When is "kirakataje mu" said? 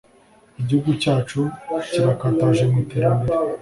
1.89-2.77